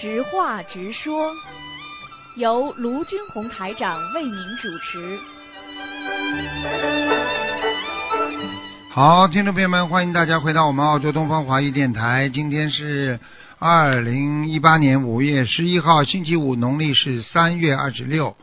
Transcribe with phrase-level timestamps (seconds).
[0.00, 1.30] 直话直说，
[2.34, 5.18] 由卢军红台长为您主持。
[8.88, 12.30] 好，听众朋友们，欢迎大家回到我们澳洲东方华语电台。
[12.30, 13.20] 今天是
[13.58, 18.34] 二零一八年五月十一号，星期五，农历是三月二十六。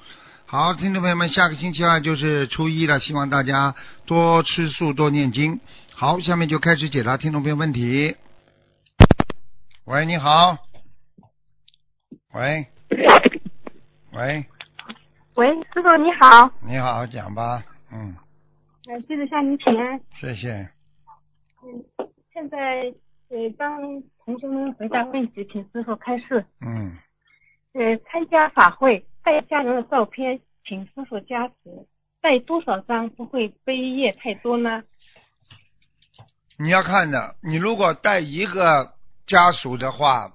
[0.46, 3.74] 好，听众朋友们，下个星期二就是初一了，希望大家
[4.06, 5.60] 多吃素，多念经。
[5.96, 8.16] 好，下面就开始解答听众朋友问题。
[9.86, 10.67] 喂，你好。
[12.38, 12.68] 喂，
[14.12, 14.46] 喂，
[15.34, 17.64] 喂，师傅你好，你好，讲吧。
[17.92, 18.16] 嗯，
[18.88, 20.00] 呃，记得向您请安。
[20.22, 20.52] 谢谢。
[21.64, 21.84] 嗯，
[22.32, 22.94] 现在
[23.30, 23.82] 呃帮
[24.24, 26.46] 同学们回答问题，请师傅开示。
[26.62, 26.96] 嗯，
[27.74, 31.56] 呃，参加法会带家人的照片，请师傅加持，
[32.22, 34.84] 带多少张不会背业太多呢？
[36.60, 38.94] 你要看的，你如果带一个
[39.26, 40.32] 家属的话，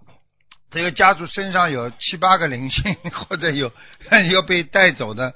[0.72, 3.70] 这个家族身上有七八个灵性， 或者有
[4.32, 5.34] 要被带走的，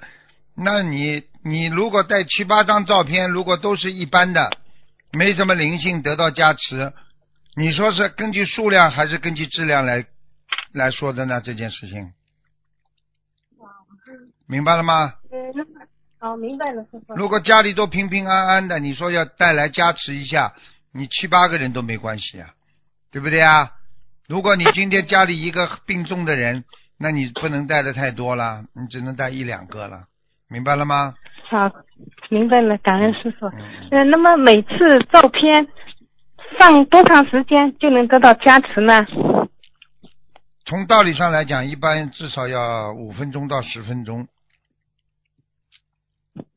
[0.57, 4.51] 那你你如果带七八张照片，如果都是一般的，
[5.13, 6.93] 没什么灵性得到加持，
[7.55, 10.07] 你说是根据数量还是根据质量来
[10.73, 11.41] 来说的呢？
[11.43, 12.13] 这件事情，
[14.49, 15.15] 明白了吗？
[15.31, 15.87] 呃，那么
[16.19, 17.15] 好，明白了，师傅。
[17.15, 20.55] 如果家里都平平安安的，你说要带来加持一下，
[20.93, 22.55] 你七八个人都没关系啊，
[23.13, 23.73] 对不对啊？
[24.29, 26.65] 如果你今天家里一个病重的人，
[26.99, 30.05] 那你不能带的太多了，你只能带一两个了，
[30.49, 31.15] 明白了吗？
[31.49, 31.71] 好，
[32.31, 33.47] 明白了，感恩师傅。
[33.47, 35.69] 嗯，呃，那么每次照片
[36.59, 39.07] 放多长时间就能得到加持呢？
[40.65, 44.27] 从道理上来讲，一般至少要五分钟到十分钟，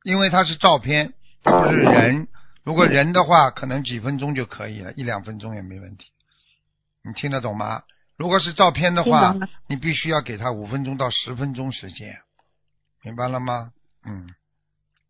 [0.04, 2.28] 因为它是照片，它不是人。
[2.64, 6.08] 如果人的话，可能几分钟就可以了，一两分钟也没问题。
[7.04, 7.84] 你听得懂吗？
[8.18, 9.34] 如果是照片的话
[9.68, 12.18] 你必须要给他五分钟到十分钟时间，
[13.04, 13.72] 明白了吗？
[14.06, 14.28] 嗯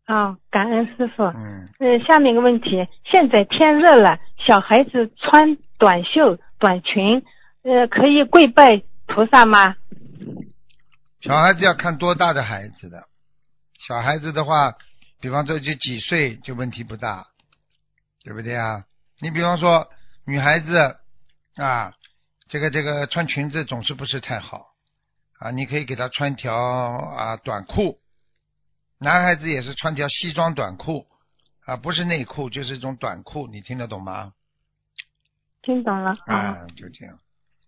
[0.06, 1.22] 好，感恩师傅。
[1.24, 7.24] 嗯，呃，下面一个问题，现在天热了，小孩子穿短袖、短裙，
[7.62, 9.76] 呃，可以跪拜菩萨吗？
[11.20, 13.06] 小孩子要看多大的孩子的，
[13.86, 14.74] 小孩子的话，
[15.20, 17.26] 比方说就几岁就问题不大，
[18.24, 18.84] 对不对啊？
[19.20, 19.88] 你比方说
[20.26, 20.96] 女孩子
[21.56, 21.94] 啊，
[22.48, 24.68] 这个这个穿裙子总是不是太好
[25.38, 27.98] 啊，你可以给他穿条啊短裤，
[28.98, 31.06] 男孩子也是穿条西装短裤
[31.64, 34.32] 啊，不是内裤就是一种短裤，你听得懂吗？
[35.62, 36.16] 听懂了。
[36.26, 37.18] 啊，就这样，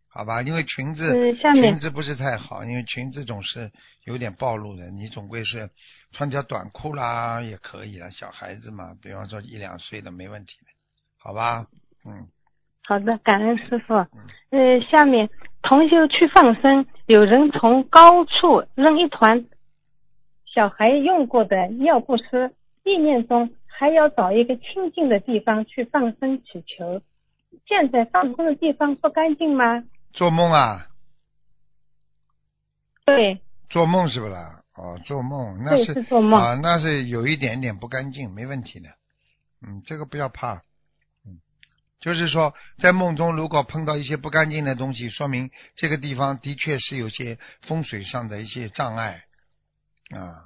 [0.09, 0.42] 好吧？
[0.42, 1.12] 因为裙子
[1.54, 3.71] 裙子不是太好，因为裙子总是
[4.04, 5.71] 有点暴露的，你总归是
[6.12, 10.66] 穿条短裤啦也可以了，小孩子嘛，比方说一两岁的没问题的，
[11.19, 11.66] 好吧？
[12.04, 12.28] 嗯，
[12.84, 13.94] 好的，感恩师傅。
[14.50, 15.28] 呃，下面
[15.62, 19.47] 同修去放生，有人从高处扔一团
[20.44, 22.53] 小孩用过的尿不湿，
[22.84, 27.00] 意念中还要找一个清净的地方去放生祈求。
[27.66, 29.84] 现在放生的地方不干净吗？
[30.12, 30.88] 做梦啊，
[33.06, 33.41] 对，
[33.71, 34.60] 做梦是不啦？
[34.75, 38.88] 哦，做梦那是是做梦啊，那是有一点点不干净，没问题的。
[39.62, 40.62] 嗯，这个不要怕。
[42.02, 49.24] 嗯，就是说在梦中如果碰到一些不干净的东西，说明这个地方的确是有些风水上的一些障碍
[50.10, 50.44] 啊。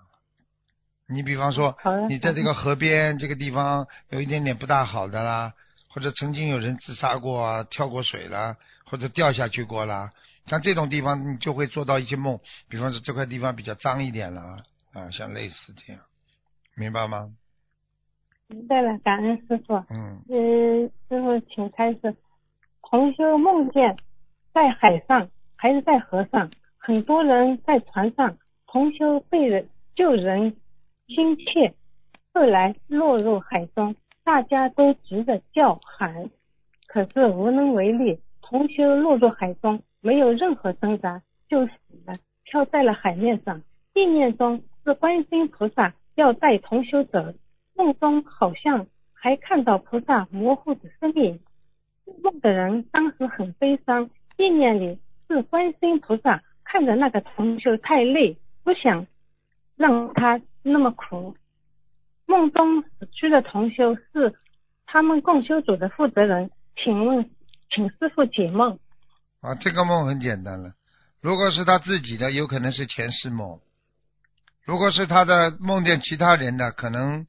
[1.08, 1.76] 你比方说，
[2.08, 5.52] 你在这个河边这个地方有一点点不大好的啦，
[5.88, 8.56] 或者曾经有人自杀过啊，跳过水啦，
[8.86, 10.12] 或者掉下去过啦，
[10.46, 14.56] 像这种地方你就会做到一些梦，比方说这块地方比较脏一点啦，
[14.92, 16.02] 啊，像类似这样，
[16.74, 17.30] 明白吗？
[18.48, 19.74] 明白了，感恩师傅。
[19.90, 20.36] 嗯，呃，
[21.08, 22.14] 师傅，请开始。
[22.82, 23.96] 同修梦见
[24.54, 26.48] 在海上还是在河上，
[26.78, 30.56] 很多人在船上，同修被人救人
[31.08, 31.74] 心切，
[32.32, 36.30] 后来落入海中，大家都急着叫喊，
[36.86, 38.20] 可是无能为力。
[38.40, 41.72] 同修落入海中，没有任何挣扎，就死
[42.06, 42.14] 了，
[42.44, 43.60] 漂在了海面上。
[43.94, 47.34] 意念中是观世音菩萨要带同修走，
[47.76, 51.40] 梦中好像还看到菩萨模糊的身影。
[52.22, 59.06] 梦的人当时很悲伤，意念里是观世音菩萨看着那个同修太累，不想
[59.76, 61.36] 让他那么苦。
[62.26, 64.34] 梦中死去的同修是
[64.86, 67.30] 他们共修组的负责人，请问，
[67.70, 68.78] 请师傅解梦。
[69.40, 70.70] 啊，这个梦很简单了。
[71.20, 73.58] 如果是他自己的，有可能是前世梦；
[74.64, 77.26] 如果是他的梦见其他人的，可能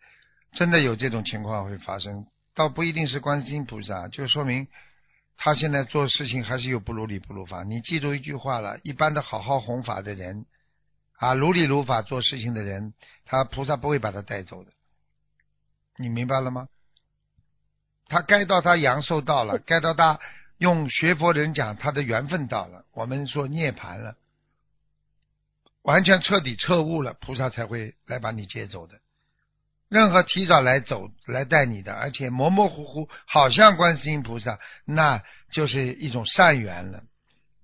[0.57, 2.25] 真的有这种情况会发生。
[2.55, 4.67] 倒不一定是观世音菩萨，就说明
[5.35, 7.61] 他现在做事情还是有不如理不如法。
[7.61, 10.47] 你记住一句话了，一般的好好弘法的人，
[11.17, 14.71] 啊，如理如法做事情的人，他菩萨不会把他带走的。
[15.97, 16.67] 你明白了吗？
[18.07, 20.19] 他该到他阳寿到了， 该到他
[20.57, 24.17] 用学佛人讲他的缘分到了，我们说涅槃了，
[25.83, 28.99] 完全彻底彻悟了，菩萨才会来把你接走的。
[29.89, 37.03] 任何提早来走来带你的，而且模模糊糊，好像观世音菩萨，那就是一种善缘了。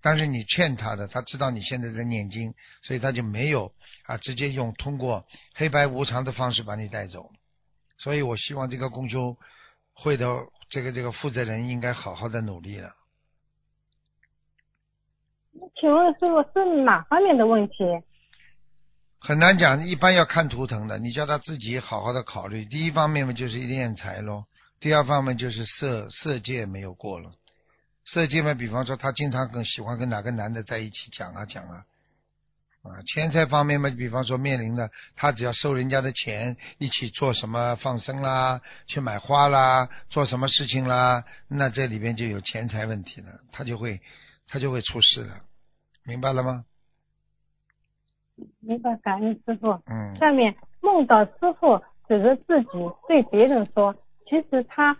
[0.02, 3.74] 但是你欠他的，他知道你现在在念经，所以他就没有
[4.06, 7.30] 啊，直接用通过黑白无常的方式把你带走。
[7.98, 9.38] 所以我希望这个公修
[9.94, 10.28] 会的
[10.70, 12.94] 这个这个负责人应该好好的努力了。
[15.80, 17.76] 请问师傅是哪方面的问题？
[19.26, 21.00] 很难讲，一般要看图腾的。
[21.00, 22.66] 你叫他自己好好的考虑。
[22.66, 24.44] 第一方面嘛，就是练财咯；
[24.82, 27.32] 第二方面就是色色戒没有过了。
[28.06, 31.86] 色戒嘛，比方说他经常跟喜欢跟哪个男的在一起讲啊讲啊
[32.84, 33.00] 啊。
[33.14, 44.02] 钱财方面嘛，比方说面临的他只要收人家的钱，一起做什么放生啦，去买花啦，做什么事情啦，那这里边就有钱财问题了，他就会
[44.50, 45.38] 他就会出事了，
[46.04, 46.66] 明白了吗？
[48.62, 49.72] 明白，感恩师傅。
[49.88, 50.16] 嗯。
[50.16, 52.70] 下面梦到师傅指着自己
[53.08, 53.96] 对别人说
[54.30, 54.98] ：“其实他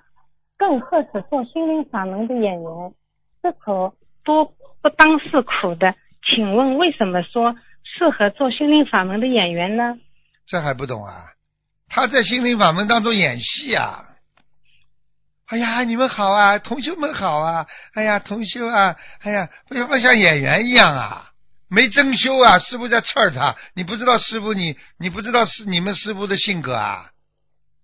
[0.58, 2.94] 更合适做心灵法门的演员，
[3.42, 3.94] 这可
[4.24, 4.46] 多
[4.82, 5.96] 不当是苦的。
[6.26, 9.98] 请问为什么说适合做心灵法门的演员呢？”
[10.46, 11.32] 这还不懂啊？
[11.90, 14.10] 他在心灵法门当中演戏啊！
[15.48, 17.66] 哎呀，你们好啊，同学们好啊！
[17.94, 18.96] 哎呀，同修啊！
[19.22, 21.30] 哎呀，不要不像演员一样啊？
[21.74, 22.60] 没真修啊！
[22.60, 27.10] 师傅在刺儿他，你不知道师傅你你不知道是你们师傅的性格啊！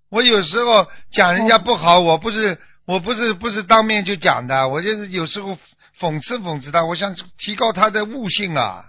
[0.10, 5.58] 我有时候讲人家不好，我不是我不是不是当面就讲的，我就是有时候
[6.00, 8.86] 讽刺讽刺他，我想提高他的悟性啊！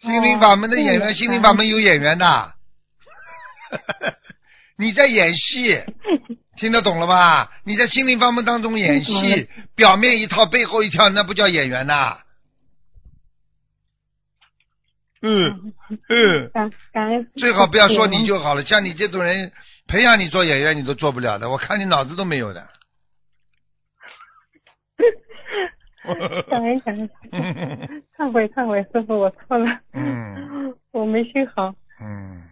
[0.00, 2.54] 心灵法门的演员，心灵法门有演员的，
[4.76, 5.80] 你在演戏，
[6.56, 7.52] 听得懂了吧？
[7.64, 12.18] 你在心灵法门当中演戏，表面一套，背后一套，那不叫演员呐！
[15.26, 15.72] 嗯
[16.10, 17.26] 嗯，感感恩。
[17.34, 19.50] 最好不要说你就好了，像你这种人，
[19.88, 22.68] 培养你做演员你都做不了的，我看你脑子都没有的。
[26.50, 27.08] 感恩感恩，
[28.14, 29.80] 忏悔忏悔，师傅我错了。
[29.94, 30.74] 嗯。
[30.92, 31.74] 我没修好。
[32.00, 32.42] 嗯。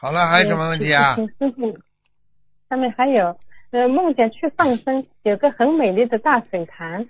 [0.00, 1.14] 好了，还有什么问题啊？
[1.14, 1.78] 请师傅，
[2.68, 3.38] 下面还有，
[3.70, 7.08] 呃，梦见去放生，有个很美丽的大水潭，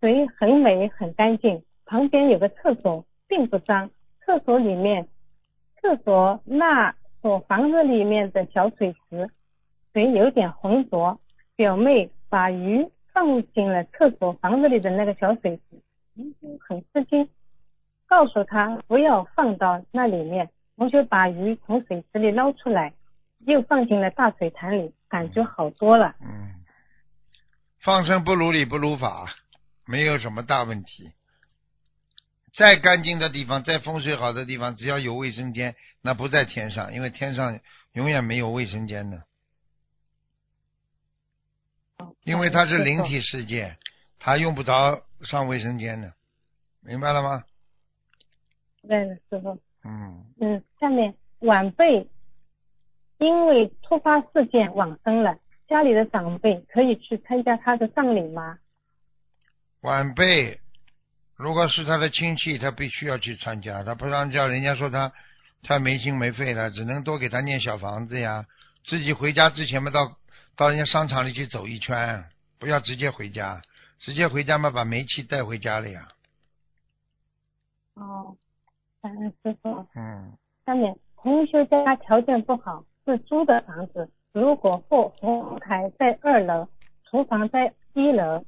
[0.00, 3.06] 水很美很干净，旁边有个厕所。
[3.32, 3.88] 并不脏，
[4.20, 5.08] 厕所里面，
[5.80, 9.30] 厕所那所房子里面的小水池，
[9.94, 11.18] 水有点浑浊。
[11.56, 15.80] 表妹把鱼放进了厕所房子里的那个小水池，
[16.60, 17.26] 很吃惊，
[18.06, 20.50] 告诉他不要放到那里面。
[20.76, 22.92] 同学把鱼从水池里捞出来，
[23.46, 26.14] 又放进了大水潭里，感觉好多了。
[26.20, 26.52] 嗯，
[27.80, 29.24] 放生不如理不如法，
[29.86, 31.12] 没有什么大问题。
[32.54, 37.58] 再干净的地方，再风水好的地方，只要有卫生间，那不在天上，因为天上
[37.92, 39.24] 永远没有卫生间的。
[42.24, 43.76] 因为它是灵体世界，
[44.18, 46.12] 它用不着上卫生间的，
[46.80, 47.44] 明白了吗？
[48.86, 48.98] 对，
[49.30, 49.58] 师傅。
[49.84, 50.24] 嗯。
[50.40, 52.08] 嗯，下面晚辈
[53.18, 58.58] 因为突发事件往生了，家里的长辈可以去参加他的葬礼吗？
[59.80, 60.60] 晚辈。
[61.42, 65.10] 如果是他的亲戚，他必须要去参加，他不让叫人家说他
[65.64, 68.46] 太没心没肺了，只能多给他念小房子呀。
[68.84, 70.16] 自己回家之前嘛，到
[70.56, 72.24] 到人家商场里去走一圈，
[72.60, 73.60] 不要直接回家，
[73.98, 76.06] 直接回家嘛，把煤气带回家了呀。
[77.94, 78.36] 哦，
[79.02, 79.84] 感恩师傅。
[79.96, 80.32] 嗯。
[80.64, 86.68] 下面同学家条件不好，是租的房子，如果佛佛台在二楼，
[87.10, 88.44] 厨房在一楼，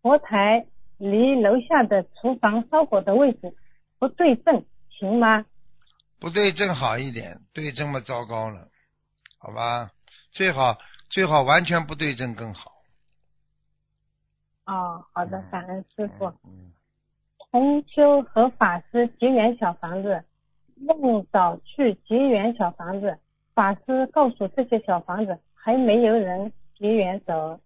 [0.00, 0.64] 佛台。
[0.98, 3.54] 离楼下的厨房烧火的位置
[3.98, 5.44] 不对正，行吗？
[6.18, 8.68] 不对正好一点，对正么糟糕了，
[9.38, 9.90] 好吧？
[10.32, 10.78] 最好
[11.10, 12.72] 最好完全不对正更好。
[14.66, 16.26] 哦，好的，感恩师傅。
[16.44, 16.72] 嗯。
[17.50, 20.24] 同修和法师结缘小房子，
[20.76, 23.18] 梦早去结缘小房子，
[23.54, 27.60] 法师告诉这些小房子还没有人结缘走。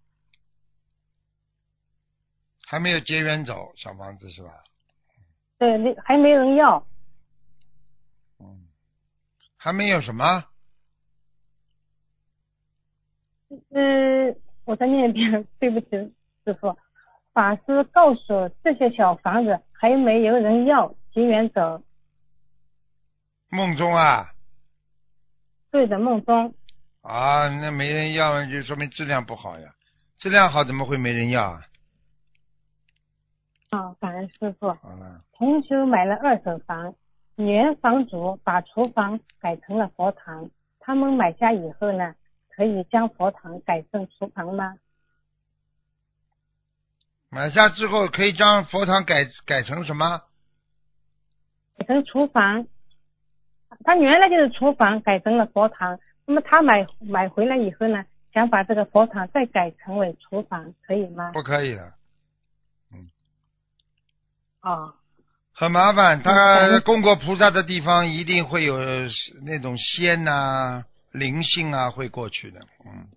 [2.71, 4.49] 还没有结缘走小房子是吧？
[5.59, 6.81] 对，没还没人要。
[8.39, 8.65] 嗯，
[9.57, 10.45] 还没有什么？
[13.71, 15.89] 嗯，我再念一遍，对不起，
[16.45, 16.73] 师傅。
[17.33, 21.83] 法师告诉这些小房子还没有人要，结缘走。
[23.49, 24.31] 梦中啊
[25.71, 26.55] 对的，梦中。
[27.01, 29.75] 啊，那没人要，就说明质量不好呀。
[30.15, 31.61] 质量好怎么会没人要啊？
[33.71, 34.67] 啊，感恩师傅。
[34.73, 36.93] 好了，同修买了二手房，
[37.37, 40.49] 原房主把厨房改成了佛堂。
[40.79, 42.13] 他们买下以后呢，
[42.49, 44.75] 可以将佛堂改成厨房吗？
[47.29, 50.21] 买下之后可以将佛堂改改成什么？
[51.77, 52.67] 改成厨房。
[53.85, 55.97] 他原来就是厨房，改成了佛堂。
[56.25, 61.31] 那么他买买回来以后呢，想把这个佛堂再改成为厨房，可以吗？
[61.31, 61.93] 不可以的，
[64.61, 64.93] 哦，
[65.53, 66.21] 很麻烦。
[66.21, 66.31] 他
[66.67, 68.77] 嗯供过菩萨的地方一定会有
[69.45, 72.59] 那种仙呐、灵性啊会过去的。
[72.85, 73.07] 嗯，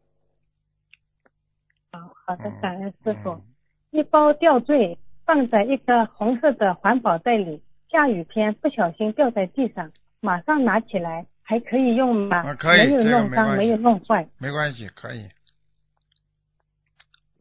[1.93, 3.31] 好好的嗯，感恩师傅。
[3.31, 3.43] 嗯
[3.91, 12.39] 一包吊坠放在一个红色的环保袋里，下雨天不小心掉在地上，马上拿起来，还可以用吗？
[12.45, 14.29] 啊可以没有这个弄脏，没没有弄坏。
[14.39, 15.31] 没关系，可以。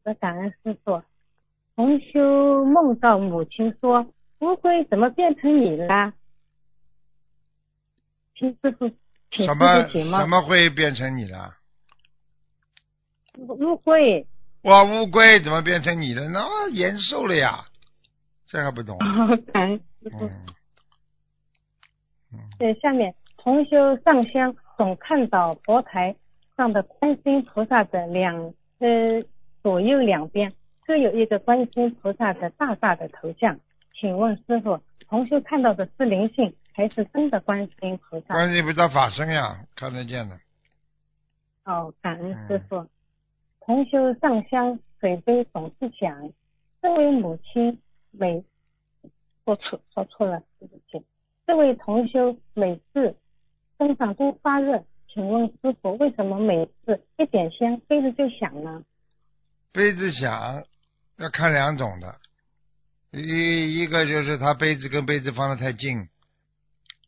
[0.03, 1.01] 我感恩师傅。
[1.75, 4.05] 同修梦到母亲说
[4.39, 6.13] ：“乌龟怎么变成你了？”
[8.37, 8.87] 请师傅，
[9.31, 10.27] 请师什么傅解梦什。
[10.27, 11.53] 么会变成你的？
[13.37, 14.27] 乌龟，
[14.63, 16.29] 哇，乌龟怎么变成你的？
[16.29, 17.65] 那延寿了呀，
[18.45, 18.97] 这还不懂？
[19.51, 20.25] 感恩师傅。
[20.25, 20.45] 嗯
[22.33, 26.15] 嗯，呃，下面同修上香总看到佛台
[26.55, 29.23] 上的观世音菩萨的两呃
[29.63, 30.53] 左右两边
[30.85, 33.57] 各有一个观世音菩萨的大大的头像，
[33.93, 38.33] 请问师傅，同修看到的是灵性还是真的观世音菩萨？
[38.33, 40.37] 观音菩萨法身呀，看得见的。
[41.65, 42.85] 哦，感恩师傅。
[43.61, 46.31] 同修上香水杯总是响，
[46.81, 47.79] 这位母亲
[48.11, 48.43] 每
[49.45, 51.05] 说错说错了，对不起。
[51.47, 53.15] 这位同修每次
[53.77, 58.83] 身上都发热，请问师傅为什么每次一点香杯子就响呢？
[59.71, 60.65] 杯子响
[61.17, 62.19] 要看两种的，
[63.11, 66.09] 一一个就是他杯子跟杯子放的太近，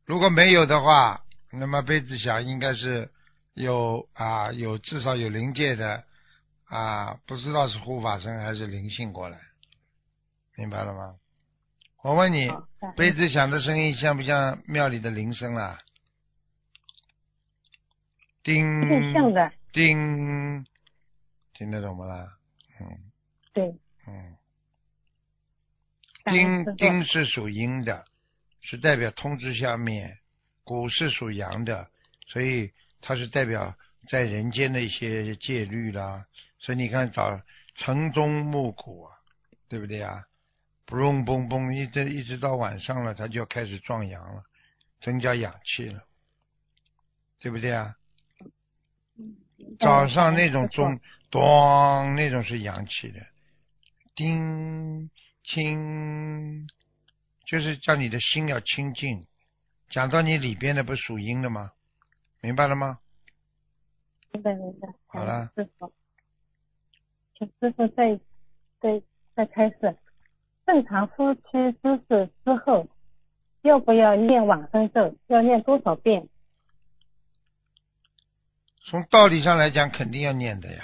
[0.06, 3.10] 如果没有的话，那么杯子响应该是
[3.54, 6.04] 有啊有至少有灵界的
[6.66, 9.40] 啊，不知道是护法神还是灵性过来，
[10.56, 11.16] 明白了吗？
[12.04, 12.52] 我问你，
[12.96, 15.82] 杯子响的声音像不像庙里的铃声啦？
[18.44, 18.64] 叮，
[19.12, 20.64] 像的，叮，
[21.56, 22.28] 听得懂不啦？
[22.80, 23.12] 嗯
[23.54, 23.76] 对，
[24.08, 24.38] 嗯，
[26.26, 27.04] 丁丁。
[27.04, 28.06] 是属阴的，
[28.62, 30.18] 是代表通知下面；
[30.64, 31.90] 谷是属阳的，
[32.28, 32.72] 所以
[33.02, 33.76] 它是代表
[34.10, 36.26] 在人间的一些戒律啦。
[36.60, 37.42] 所以你看，早
[37.76, 39.18] 晨钟暮鼓啊，
[39.68, 40.24] 对不对啊？
[40.86, 44.44] 不隆嘣嘣，一直一直到晚上了，它就要开始壮阳了，
[45.02, 46.04] 增加氧气了，
[47.40, 47.96] 对不对啊？
[49.80, 51.00] 早上那种钟，
[51.32, 53.26] 咚，那种是阳气的，
[54.16, 55.10] 叮
[55.44, 56.68] 清，
[57.46, 59.28] 就是叫你的心要清净。
[59.90, 61.72] 讲到你里边的不属阴的吗？
[62.42, 63.00] 明白了吗？
[64.32, 64.88] 明白明白。
[65.08, 65.94] 好了师傅，
[67.38, 68.20] 请师傅再
[68.82, 69.02] 再
[69.36, 69.98] 再开始。
[70.66, 71.42] 正常夫妻
[71.82, 72.88] 姿势之后，
[73.62, 75.16] 要不要念往生咒？
[75.28, 76.28] 要念多少遍？
[78.86, 80.84] 从道理上来讲，肯定要念的呀，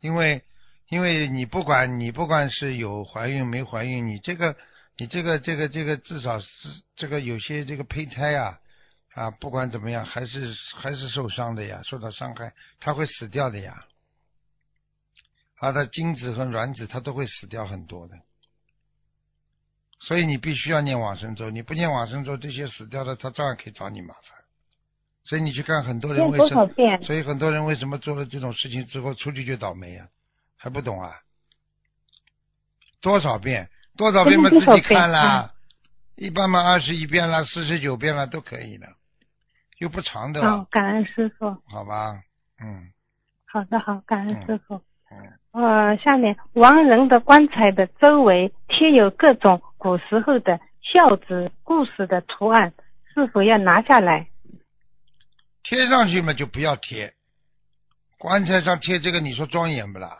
[0.00, 0.42] 因为
[0.88, 4.56] 因为你不管你不管是有怀孕没怀孕，你这个
[4.96, 6.46] 你这个这个这个至少是
[6.94, 8.58] 这个有些这个胚胎啊
[9.14, 13.84] 啊，不管怎么样，还是还是受伤的呀，受到伤害，它会死掉的呀。
[15.58, 18.14] 它的精子和卵子它都会死掉很多的，
[20.00, 24.22] 所以你必须要念往生咒，你不念往生咒，这些死掉的它照样可以找你麻烦。
[25.24, 26.66] 所以你去看很多人为什么？
[27.06, 30.06] 所以很多人为什么做了这种事情之后出去就倒霉呀、
[30.56, 31.12] 还不懂啊？
[33.00, 33.68] 多少遍？
[33.96, 35.52] 多少遍嘛自己看啦。
[36.16, 38.86] 一般嘛二十一遍啦，四十九遍啦都可以的，
[39.78, 41.46] 又不长的了，哦，感恩师傅。
[41.68, 42.20] 好吧？
[42.60, 42.90] 嗯
[43.44, 44.80] 好的，好，感恩师傅。
[45.10, 52.72] 嗯，呃，下面亡人的棺材的周围贴有各种古时候的孝子故事的图案，
[53.14, 54.28] 是否要拿下来？
[55.62, 57.14] 贴上去嘛就不要贴，
[58.18, 60.10] 棺材上贴这个你说庄严不啦？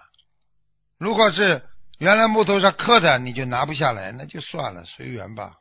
[0.98, 1.62] 如果是
[1.98, 5.56] 原来木头上刻的，你就拿不下来，那就算了，随缘吧，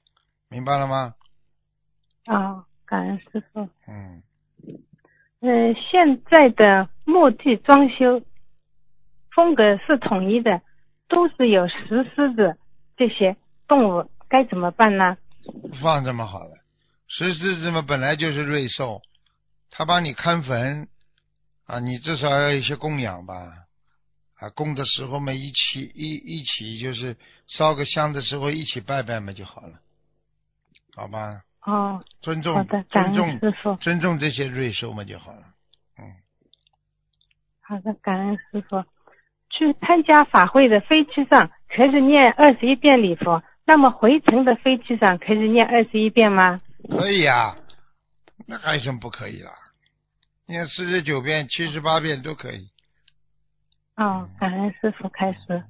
[0.49, 1.13] 明白了吗？
[2.25, 3.69] 啊、感恩师傅。
[3.87, 4.23] 嗯。
[5.41, 8.21] 呃，现在的墓地装修
[9.31, 10.61] 风格是统一的，
[11.07, 12.57] 都是有石狮子
[12.97, 13.35] 这些
[13.67, 15.17] 动物，该怎么办呢？
[15.81, 16.51] 放这么好了，
[17.07, 19.01] 石狮子嘛本来就是瑞兽，
[19.69, 20.87] 他帮你看坟
[21.65, 23.64] 啊，你至少要一些供养吧。
[24.45, 29.79] 啊，供的时候嘛，一起一一起就是烧个香的时候一起拜拜嘛就好了，
[30.95, 31.41] 好吧？
[31.63, 33.75] 哦，尊重好的，感尊重恩师傅。
[33.77, 35.41] 尊重这些瑞兽嘛就好了。
[35.97, 36.13] 嗯，
[37.61, 38.83] 好的，感恩师傅。
[39.49, 46.59] 去参加法会的飞机上可以念二十一遍礼佛，那么回程的飞机上可以念二十一遍吗？
[46.89, 47.55] 可以啊，
[48.45, 49.51] 那还有什么不可以啦？
[50.45, 52.67] 念四十九遍、七十八遍都可以。
[53.95, 55.63] 哦，感恩师傅开始。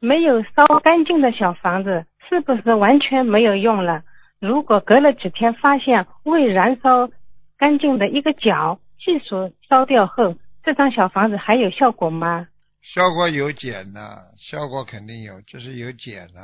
[0.00, 4.04] 没有烧干净的小房子，是不是完全没有用了？
[4.38, 7.10] 如果隔了几天发现未燃烧
[7.56, 12.48] 干净的一个角，细数烧掉后，这张小房子还有效果吗？
[12.82, 16.42] 效果有减呢，效果肯定有，就是有减呢，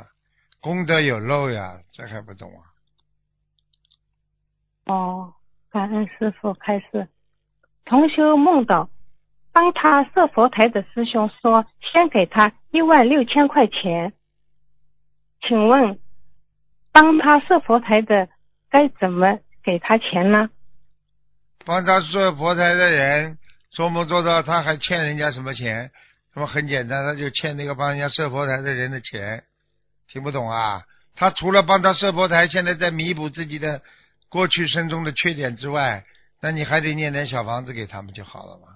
[0.59, 2.65] 功德有漏呀，这还不懂啊？
[4.91, 5.33] 哦，
[5.69, 7.07] 感恩师傅开始。
[7.85, 8.89] 同修梦到
[9.51, 14.13] 帮他设佛台的师兄说，先给他一万六千块钱。
[15.41, 15.99] 请问，
[16.91, 18.29] 帮他设佛台的
[18.69, 20.49] 该怎么给他钱呢？
[21.65, 23.37] 帮他设佛台的人
[23.71, 25.91] 做梦做到他还欠人家什么钱？
[26.33, 29.43] 那么很简单，他就欠那个帮人家设佛台的人的钱，
[30.07, 30.83] 听不懂啊？
[31.13, 33.81] 他除了帮他设佛台，现在在弥补自己的
[34.29, 36.05] 过去生中的缺点之外，
[36.41, 38.67] 那你还得念点小房子给他们就好了嘛。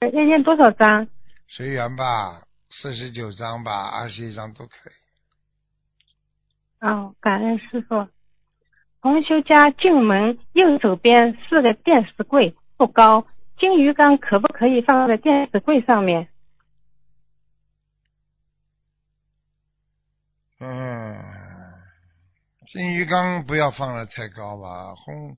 [0.00, 1.08] 要念多少张？
[1.48, 4.92] 随缘吧，四十九章吧，二十一章都可以。
[6.86, 8.08] 哦，感恩师傅。
[9.02, 13.26] 同修家进门右手边是个电视柜，不高，
[13.58, 16.28] 金鱼缸可不可以放在电视柜上面？
[20.60, 21.16] 嗯，
[22.70, 25.36] 金鱼缸不要放的太高吧，红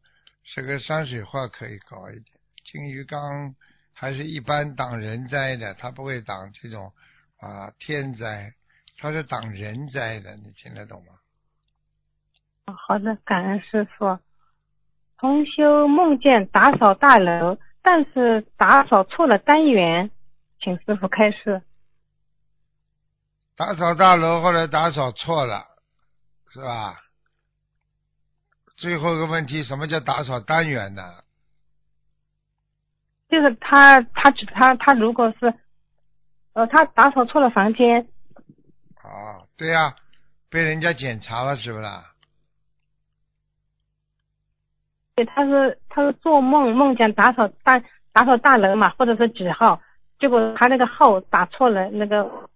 [0.55, 2.39] 这个山水画可以搞一点。
[2.65, 3.55] 金鱼缸
[3.95, 6.93] 还是一般挡人灾的，它不会挡这种
[7.41, 8.53] 啊天灾，
[8.99, 11.13] 它是挡人灾的，你听得懂吗？
[12.67, 14.19] 哦好的，感恩师傅。
[15.19, 20.11] 同修梦见打扫大楼，但是打扫错了单元，
[20.61, 21.63] 请师傅开示。
[23.57, 25.67] 打扫大楼后来打扫错了，
[26.53, 27.02] 是吧？
[28.83, 31.23] 最后一个问题，什么叫打扫单元呢？
[33.29, 35.55] 就是他他他他如果是，
[36.55, 38.09] 呃，他打扫错了房间，
[38.97, 39.95] 啊，对呀、
[40.51, 42.13] 被人家检查了是不啦？
[45.15, 47.81] 对，他是他是做梦梦见打扫大
[48.13, 49.81] 打扫大楼嘛，或者是几号，
[50.19, 52.51] 结果他那个号打错了那个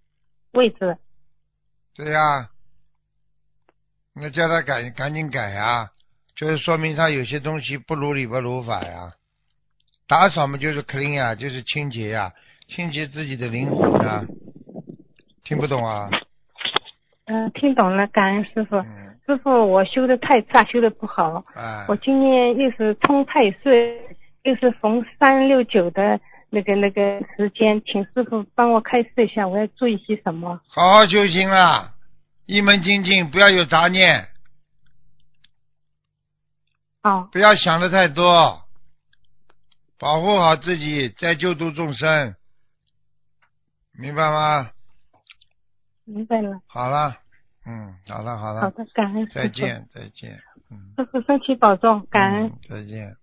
[0.55, 0.99] 位置，
[1.95, 2.51] 对呀、
[4.13, 5.89] 那叫他赶赶紧改呀、
[6.37, 9.13] 就是说明他有些东西不如理不如法呀。
[10.07, 12.33] 打扫嘛就是 clean 呀，就是清洁呀，
[12.69, 14.25] 清洁自己的灵魂啊。
[15.45, 16.11] 听不懂啊？
[17.27, 18.77] 嗯、听懂了，感恩师傅。
[18.77, 21.45] 嗯，师傅，我修的太差，修的不好。
[21.55, 24.01] 哎，我今年又是冲太岁，
[24.43, 26.21] 又是逢三六九的
[26.51, 30.61] 那个那个时间，请师傅帮我开示一下，我要注意些什么？
[30.69, 31.95] 好好修行啦，
[32.47, 34.25] 一门精进，不要有杂念，
[37.07, 38.65] 哦，不要想的太多，
[39.97, 42.35] 保护好自己，再救度众生，
[43.93, 44.73] 明白吗？
[46.03, 46.61] 明白了。
[46.67, 47.17] 好了，
[47.65, 49.25] 嗯，好了好了，好的，感恩。
[49.29, 49.47] 再。
[49.47, 50.95] 见再见，嗯。
[50.97, 52.47] 师傅身体保重，感恩。
[52.47, 53.17] 嗯再见。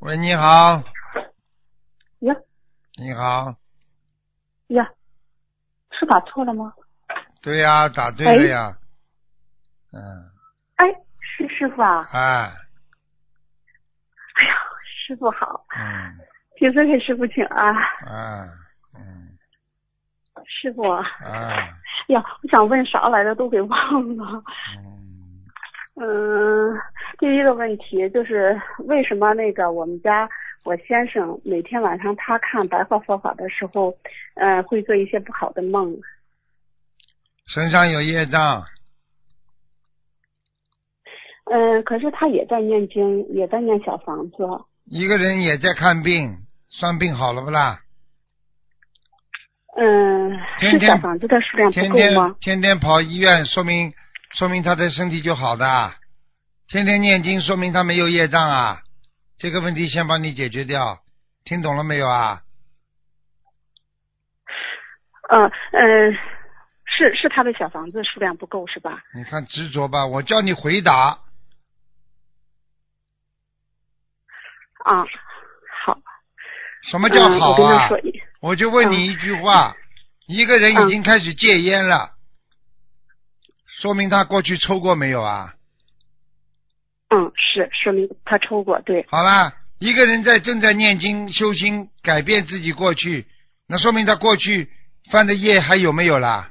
[0.00, 0.82] 喂，你好，
[2.20, 2.34] 呀
[2.96, 3.56] 你好，
[4.68, 4.86] 呀，
[5.90, 6.74] 是打错了吗？
[7.48, 8.76] 对呀、打对了呀，
[9.94, 9.98] 嗯，
[10.76, 10.86] 哎，
[11.18, 12.06] 是师傅啊！
[12.12, 12.52] 哎，
[14.34, 14.52] 哎呀，
[14.84, 16.18] 师傅好，嗯，
[16.56, 17.74] 平时给师傅请安。
[17.74, 18.46] 哎，
[18.94, 19.32] 嗯，
[20.44, 21.74] 师傅，哎，哎
[22.08, 24.44] 呀，我想问啥来着都给忘了。
[24.76, 25.40] 嗯，
[25.96, 26.78] 嗯，
[27.18, 30.28] 第一个问题就是为什么那个我们家
[30.66, 33.96] 我先生每天晚上他看白话佛法的时候，
[34.34, 35.98] 呃，会做一些不好的梦。
[37.48, 38.62] 身上有业障，
[41.50, 44.36] 嗯，可是他也在念经，也在念小房子。
[44.84, 47.80] 一个人也在看病，算病好了不啦？
[49.78, 52.36] 嗯，天天是小房子的数量不天天够吗？
[52.40, 53.94] 天天跑医院，说明
[54.34, 55.92] 说明他的身体就好的。
[56.66, 58.82] 天天念经，说明他没有业障啊。
[59.38, 60.98] 这个问题先帮你解决掉，
[61.44, 62.42] 听懂了没有啊？
[65.30, 66.10] 呃呃，
[66.98, 69.04] 是是他的小房子数量不够是吧？
[69.14, 71.16] 你看执着吧，我叫你回答。
[74.84, 75.04] 啊，
[75.84, 75.96] 好。
[76.90, 77.88] 什么叫好嗯我跟他啊？
[77.88, 78.00] 说，
[78.40, 79.76] 我就问你一句话：
[80.26, 82.16] 一个人已经开始戒烟了，
[83.80, 85.54] 说明他过去抽过没有啊？
[87.10, 93.24] 嗯，是说明他抽过，对，好啦，一个人在正在念经修心，改变自己过去，
[93.68, 94.68] 那说明他过去
[95.12, 96.50] 犯的业还有没有啦？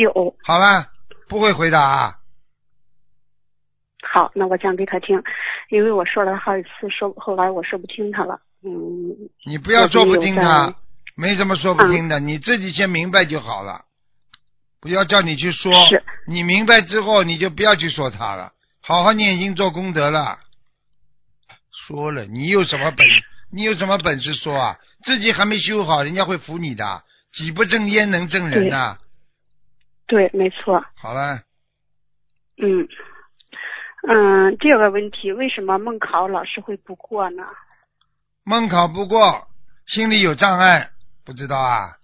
[0.00, 0.36] 有。
[0.42, 0.88] 好了，
[1.28, 2.14] 不会回答啊。
[4.12, 5.22] 好，那我讲给他听，
[5.70, 10.74] 因为我说了好几次，说后来我说不听他了，嗯，你不要说不听他
[11.16, 13.84] 没什么说不听的，你自己先明白就好了。
[14.80, 18.52] 不要叫你去说，是你明白之后你就不要去说他了，
[18.82, 20.38] 好好念经做功德了。
[21.86, 23.06] 说了，你有什么本？
[23.54, 24.78] 你有什么本事说啊？
[25.04, 27.02] 自己还没修好，人家会服你的。
[27.32, 28.98] 己不正焉能正人呐、
[30.12, 31.40] 对，没错，好了，
[32.58, 32.86] 嗯
[34.06, 37.42] 嗯，第二个问题，为什么梦考老是会不过呢？
[38.44, 39.48] 梦考不过，
[39.86, 40.90] 心里有障碍，
[41.24, 41.96] 不知道啊？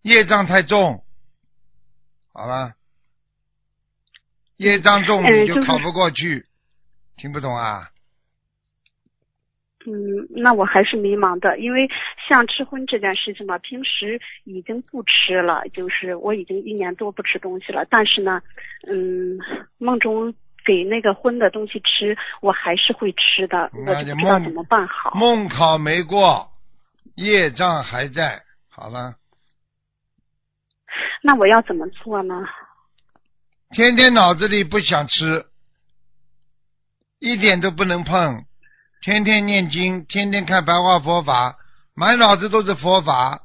[0.00, 1.04] 业障太重。
[2.32, 2.72] 好了，
[4.56, 6.46] 业障重你就考不过去，
[7.18, 7.90] 听不懂啊？
[9.86, 11.88] 嗯，那我还是迷茫的，因为
[12.28, 18.40] 像吃荤这件事情嘛，平时已经不吃了，就是我已经一年多不吃东西了，但是呢，
[18.86, 19.38] 嗯，
[19.76, 25.12] 梦中给那个荤的东西吃，我还是会吃的，我不知道怎么办好。
[25.14, 26.50] 梦考没过，
[27.16, 28.42] 业障还在。
[28.70, 29.14] 好了，
[31.22, 32.42] 那我要怎么做呢？
[33.70, 35.44] 天天脑子里不想吃，
[37.18, 38.44] 一点都不能碰，
[39.04, 41.58] 天天念经，天天看白话佛法，
[41.94, 43.42] 满脑子都是佛法，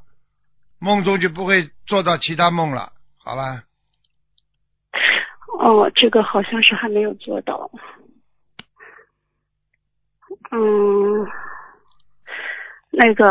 [0.79, 2.93] 梦中就不会做到其他梦了。
[3.17, 3.63] 好了，
[5.59, 7.69] 哦，这个好像是还没有做到。
[10.51, 11.27] 嗯，
[13.01, 13.25] 那个，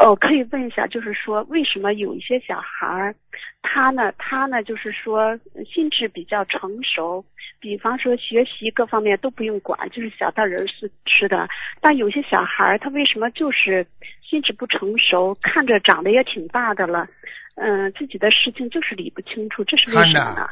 [0.00, 3.14] 哦，可以问一下，就是说，为什么有一些小孩儿，
[3.62, 5.38] 他呢，他呢，就是说
[5.72, 7.24] 心智比较成熟，
[7.60, 11.48] 比方说学习各方面都不用管，就是小大人是吃的，
[11.80, 13.86] 但有些小孩儿他为什么就是
[14.28, 17.06] 心智不成熟，看着长得也挺大的了，
[17.54, 20.48] 嗯、自己的事情就是理不清楚，这是为什么呢？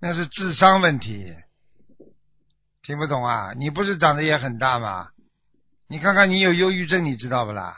[0.00, 1.34] 那是智商问题，
[2.82, 3.52] 听不懂啊？
[3.58, 5.08] 你不是长得也很大吗？
[5.94, 7.72] 你看看你有忧郁症，你知道不啦？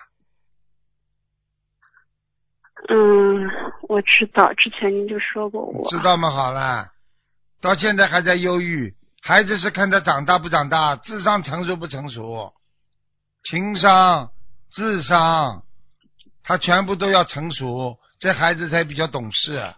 [2.88, 3.46] 嗯，
[3.90, 5.86] 我知道，之前您就说过我。
[5.90, 6.30] 知道吗？
[6.30, 6.92] 好了，
[7.60, 12.54] 到现在还在忧郁，孩子是看他长大不长大，智商成熟不成熟，
[13.50, 14.30] 情商、
[14.70, 15.64] 智商，
[16.42, 19.74] 他全部都要成熟，这孩子才比较懂事。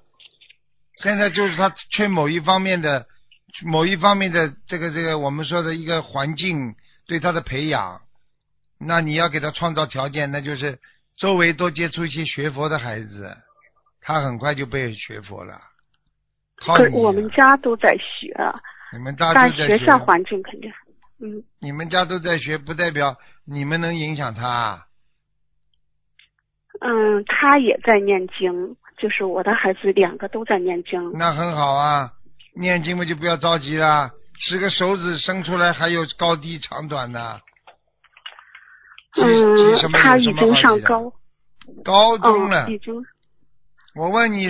[1.03, 3.05] 现在就是他缺某一方面的
[3.65, 6.77] 某一方面的这个这个我们说的一个环境
[7.09, 8.01] 对他的培养，
[8.79, 10.79] 那你要给他创造条件，那就是
[11.17, 13.37] 周围多接触一些学佛的孩子，
[14.01, 15.61] 他很快就被学佛了。
[16.57, 18.33] 靠你啊我们家都在学，
[18.93, 20.73] 你们大但都在学校环境肯定，
[21.21, 24.87] 嗯，你们家都在学，不代表你们能影响他。
[26.81, 31.13] 嗯，他也在念经，就是我的孩子两个都在念经。
[31.19, 32.13] 那很好啊，
[32.55, 37.41] 念经嘛就不要着急啦，十个手指伸出来还有高低长短呢。
[39.21, 41.13] 嗯，他已经上高，
[41.85, 42.95] 高中了嗯，，已经，
[43.95, 44.49] 我问你，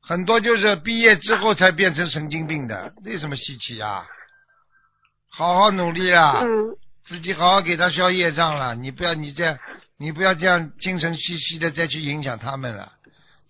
[0.00, 4.04] 很多就是毕业之后才变成神经病的，那有什么稀奇啊？
[5.30, 8.74] 好好努力啊，嗯自己好好给他消业障了。
[8.74, 9.58] 你不要你这样，
[9.98, 12.92] 你不要这样精神兮兮的再去影响他们了，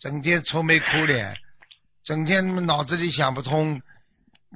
[0.00, 1.36] 整天愁眉苦脸，
[2.04, 3.82] 整天脑子里想不通，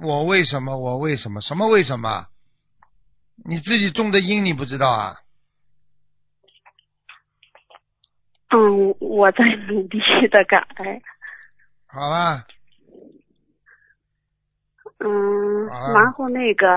[0.01, 0.77] 我为什么？
[0.77, 1.41] 我为什么？
[1.41, 2.25] 什么为什么？
[3.45, 5.15] 你自己种的因你不知道啊？
[8.49, 10.65] 嗯，我在努力的改。
[11.87, 12.45] 好了，
[14.99, 16.67] 嗯，然后那个，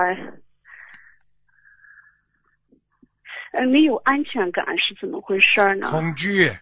[3.53, 5.89] 呃，没有安全感是怎么回事呢？
[5.91, 6.57] 恐惧，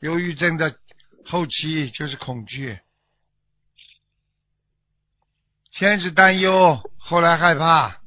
[0.00, 0.74] 忧郁症的
[1.24, 2.78] 后期就是恐惧，
[5.70, 8.00] 先是担忧，后来害怕，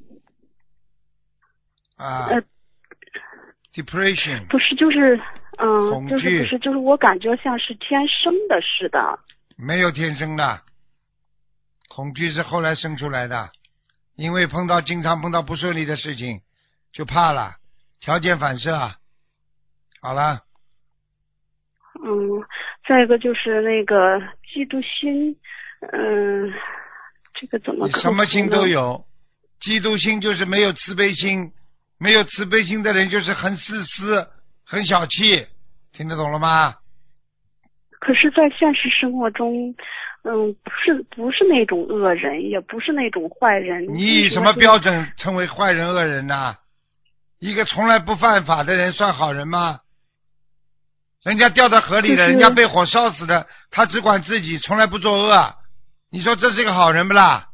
[1.97, 2.41] 啊呃
[3.73, 5.19] ，，depression，不是，就是，
[5.63, 9.19] 嗯，就是不是，就是我感觉像是天生的似的。
[9.57, 10.61] 没有天生的，
[11.87, 13.51] 恐惧是后来生出来的，
[14.15, 16.41] 因为碰到经常碰到不顺利的事情，
[16.91, 17.57] 就怕了，
[17.99, 18.95] 条件反射。
[20.01, 20.41] 好了，
[22.03, 22.43] 嗯，
[22.87, 24.19] 再一个就是那个
[24.51, 25.37] 嫉妒心，
[25.93, 26.51] 嗯，
[27.35, 28.65] 这个怎么你克什么心都。
[28.65, 29.05] 有，
[29.61, 31.51] 嫉妒心就是没有慈悲心，
[31.99, 34.27] 没有慈悲心的人就是很自私、
[34.65, 35.45] 很小气，
[35.93, 36.75] 听得懂了吗？
[37.99, 39.75] 可是，在现实生活中，
[40.23, 43.93] 嗯，不是不是那种恶人，也不是那种坏人。
[43.93, 46.55] 你以什么标准称为坏人恶人呐、
[47.39, 49.81] 一个从来不犯法的人算好人吗？
[51.23, 55.55] 人家掉到河里了，人家被火烧死的，他只管自己，从来不作恶。
[56.09, 57.49] 你说这是个好人不啦？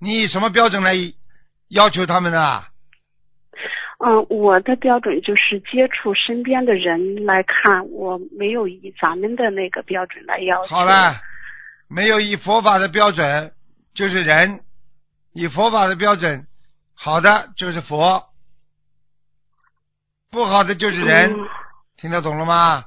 [0.00, 0.94] 你以什么标准来
[1.68, 2.64] 要求他们呢？
[4.04, 10.74] 嗯，我的标准就是接触身边的人来看，我没有以咱们的那个标准来要求。
[10.74, 11.20] 好了，
[11.88, 13.52] 没有以佛法的标准
[13.94, 14.60] 就是人，
[15.32, 16.46] 以佛法的标准，
[16.94, 18.24] 好的就是佛，
[20.32, 21.46] 不好的就是人，嗯
[21.96, 22.84] 听得懂了吗？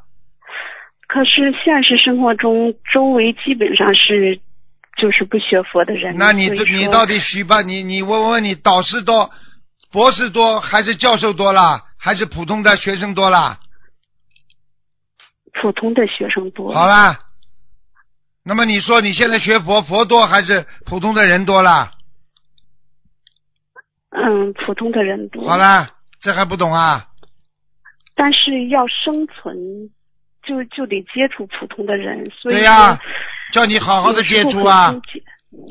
[1.08, 4.38] 可是现实生活中，周围基本上是
[4.98, 6.14] 就是不学佛的人。
[6.18, 7.62] 那你你到底喜吧？
[7.62, 9.30] 你你问问你，导师多，
[9.92, 11.84] 博士多，还是教授多啦？
[11.98, 13.60] 还是普通的学生多啦？
[15.62, 16.74] 普通的学生多。
[16.74, 17.18] 好啦，
[18.44, 21.92] 那么你说你现在学佛，佛多还是普通的人多啦？
[24.12, 25.48] 嗯，普通的人多。
[25.48, 27.08] 好啦，这还不懂啊？
[28.16, 29.56] 但是要生存，
[30.44, 33.00] 就就得接触普通的人，所以对呀、说
[33.52, 34.94] 叫你好好的接触啊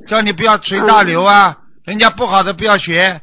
[0.06, 3.20] 叫你不要随大流啊，人家不好的不要学，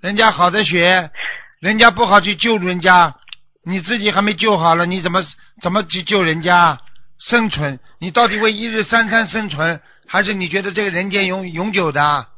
[0.00, 1.10] 人家好的学，
[1.58, 3.16] 人家不好去救人家，
[3.64, 5.24] 你自己还没救好了，你怎么
[5.60, 6.78] 怎么去救人家
[7.18, 7.80] 生存？
[7.98, 12.28] 你到底为一日三餐生存，还是你觉得这个人间永永久的？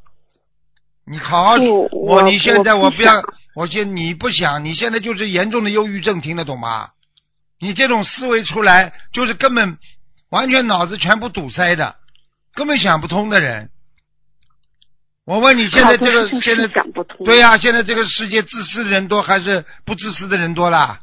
[1.04, 1.54] 你好好，
[1.92, 3.22] 我你现在我不要，
[3.54, 6.88] 我现你不想，你现在就是严重的忧郁症，听得懂吗？
[7.60, 9.76] 你这种思维出来，就是根本
[10.30, 11.96] 完全脑子全部堵塞的，
[12.54, 13.68] 根本想不通的人。
[15.24, 17.24] 我问你，现在这个现在不通。
[17.24, 20.98] 对呀、现在这个世界自私的人多还是不自私的人多啦？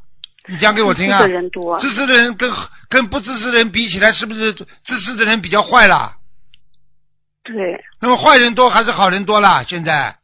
[0.49, 1.19] 你讲给我听啊！
[1.19, 2.51] 自私的人多自私的人跟
[2.89, 6.15] 跟不自私的人比起来，是不是自私的人比较坏啦？
[7.43, 9.63] 对，那么坏人多还是好人多啦？
[9.63, 10.17] 现在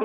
[0.00, 0.04] 嗯，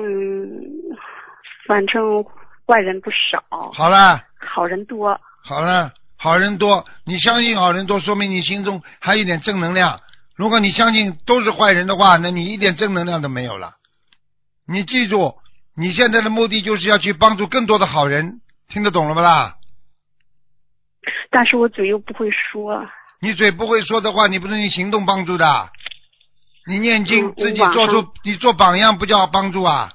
[1.66, 2.24] 反正
[2.66, 5.20] 坏人不少，好了好人多。
[5.44, 10.00] 好了，好人多，你相信好人多，说明你心中还有一点正能量。
[10.36, 13.74] 如果你相信都是坏人的话，那你一点正能量都没有了。
[14.68, 15.34] 你记住，
[15.76, 19.56] 你现在的目的就是要去帮助更多的好人，听得懂了不啦？
[21.30, 22.86] 但是我嘴又不会说，
[23.20, 25.70] 你嘴不会说的话，你不能用行动帮助的。
[26.66, 29.92] 你念经嗯自己做出，你做榜样不叫帮助啊？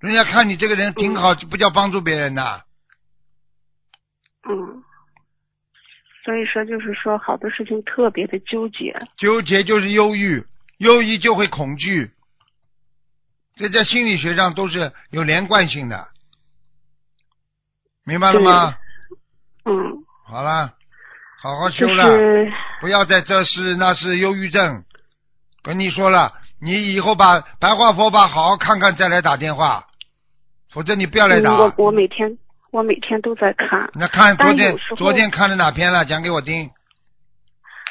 [0.00, 2.64] 人家看你这个人挺好，不叫帮助别人的。
[4.48, 4.82] 嗯，
[6.24, 8.94] 所以说就是说好多事情特别的纠结。
[9.16, 10.44] 纠结就是忧郁，
[10.78, 12.10] 忧郁就会恐惧，
[13.56, 16.08] 这在心理学上都是有连贯性的，
[18.04, 18.76] 明白了吗？
[19.64, 19.72] 嗯，
[20.26, 20.74] 好了，
[21.42, 24.84] 好好就修了，是不要在这是那是忧郁症。
[25.62, 29.86] 跟你说了，你以后把白话佛法好好看看，再来打电话，
[30.70, 31.50] 否则你不要来打。
[31.50, 32.38] 嗯我我每天
[32.70, 36.04] 我每天都在看，那看昨天昨天看的哪篇了？
[36.04, 36.70] 讲给我听。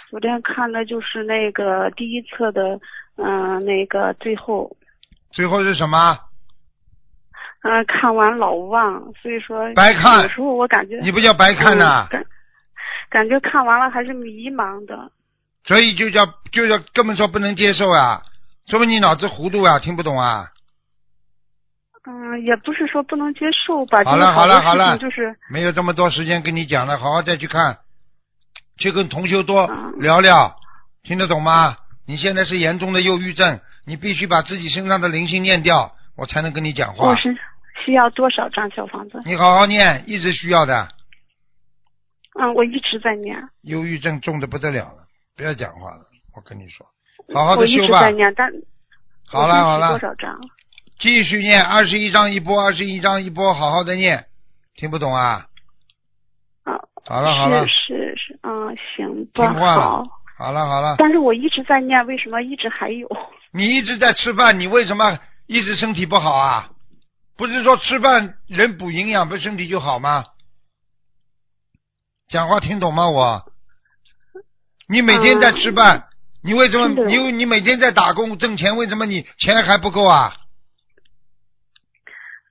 [0.09, 2.79] 昨天看的就是那个第一册的，
[3.17, 4.75] 嗯、那个最后，
[5.31, 6.17] 最后是什么？
[7.61, 12.25] 嗯、看完老忘，所以说白看有时候我感觉你不叫白看呐、嗯感
[13.09, 15.11] 感觉看完了还是迷茫的。
[15.65, 18.21] 所以就叫就叫根本说不能接受啊，
[18.67, 20.47] 说明你脑子糊涂啊，听不懂啊。
[22.09, 27.77] 嗯，也不是说不能接受吧，好了好了好了就是没有这么多时间跟你讲了，好好再去看，
[28.79, 30.55] 去跟同修多嗯聊聊，
[31.03, 31.77] 听得懂吗？
[32.07, 37.15] 你现在是严重的忧郁症，你必须把自己身上的灵性念掉，我才能跟你讲话我。
[37.15, 37.29] 是
[37.85, 39.21] 需要多少张小房子？
[39.25, 40.89] 你好好念，一直需要的。
[42.39, 45.05] 嗯，我一直在念，忧郁症重的不得了了，
[45.37, 46.87] 不要讲话了，我跟你说，
[47.35, 47.99] 好好我一的修吧。
[47.99, 48.51] 直在念，但
[49.27, 50.35] 好了好了多，少张？
[50.99, 54.25] 继续念，二十一章一波，二十一章一波，好好的念，
[54.75, 55.45] 听不懂啊？
[56.65, 60.03] 啊，好了好了是是是，嗯，行吧，听话了好。
[60.37, 63.07] 好了好了，但是我一直在念，为什么一直还有？
[63.51, 66.69] 你一直在吃饭，你为什么一直身体不好啊？
[67.37, 70.25] 不是说吃饭人补营养，不是身体就好吗？
[72.27, 73.09] 讲话听懂吗？
[73.09, 73.51] 我，
[74.89, 76.09] 你每天在吃饭，
[76.43, 80.35] 你为什么你你每天在打工挣钱，为什么你钱还不够啊？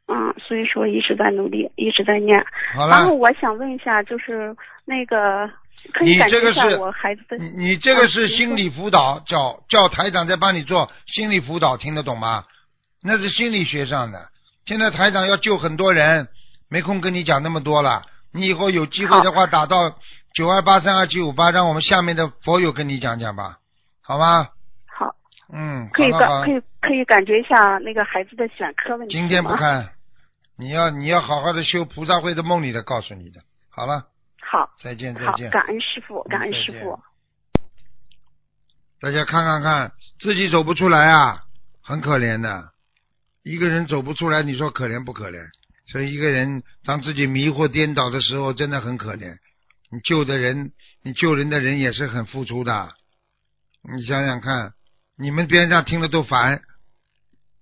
[0.09, 2.35] 嗯，所以说一直在努力，一直在念。
[2.75, 5.47] 好了，然后我想问一下，就是那个
[5.93, 12.45] 可以你感觉一下这个是我孩子的你你这个啊是心理辅导，叫叫台长在帮你做心理辅导，听得懂吗？
[13.03, 14.19] 那是心理学上的。
[14.67, 16.29] 现在台长要救很多人，
[16.69, 18.03] 没空跟你讲那么多了。
[18.33, 19.95] 你以后有机会的话，打到
[20.35, 23.59] 九二八三二七五八，让我们下面的佛友跟你讲讲吧，
[24.03, 24.49] 好吗？
[24.87, 25.15] 好，
[25.53, 29.89] 嗯，可以感可以可以感觉一下那个孩子的选科问题今天不看，
[30.59, 33.41] 你要你要好好的修菩萨会的梦里的告诉你的。
[33.69, 34.09] 好了，
[34.41, 35.51] 好，再见再好见，。
[35.51, 36.99] 感恩师傅，感恩师傅。
[39.01, 41.45] 大家看看看，自己走不出来啊，
[41.81, 42.73] 很可怜的。
[43.45, 45.47] 一个人走不出来，你说可怜不可怜？
[45.87, 49.37] 所以一个人当自己迷惑颠倒的时候，真的很可怜。
[49.91, 52.91] 你救的人，你救人的人也是很付出的。
[53.95, 54.73] 你想想看，
[55.17, 56.61] 你们边上听了都烦，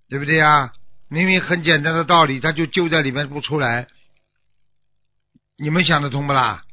[0.09, 0.73] 对不对呀？
[1.09, 3.87] 明明很简单的道理，他就救在里面不出来。
[5.57, 6.65] 你们想得通不啦？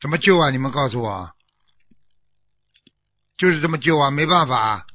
[0.00, 0.50] 怎么救啊？
[0.50, 1.32] 你们告诉我。
[3.38, 4.86] 就是这么救啊，没办法。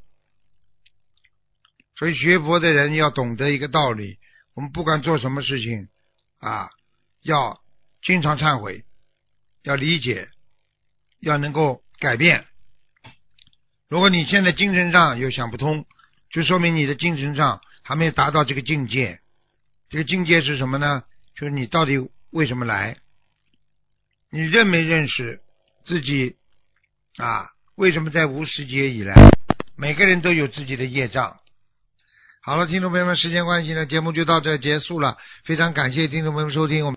[1.97, 4.19] 所以学佛的人要懂得一个道理：
[4.53, 5.89] 我们不管做什么事情
[6.39, 6.69] 啊，
[7.23, 7.59] 要
[8.03, 8.85] 经常忏悔，
[9.63, 10.29] 要理解，
[11.19, 12.45] 要能够改变。
[13.89, 15.85] 如果你现在精神上又想不通，
[16.29, 19.21] 就说明你的精神上还没有达到这个境界。
[19.87, 21.03] 这个境界是什么呢？
[21.37, 22.97] 就是你到底为什么来？
[24.29, 25.39] 你认没认识
[25.85, 26.35] 自己
[27.15, 27.47] 啊？
[27.75, 29.13] 为什么在无时劫以来，
[29.77, 31.39] 每个人都有自己的业障？
[32.41, 35.17] 好了，听众朋友们，时间关系呢，节目就到这结束了。
[35.45, 36.85] 非常感谢听众朋友们收听我们。